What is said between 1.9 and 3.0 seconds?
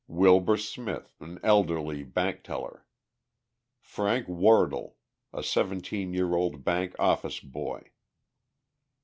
bank teller.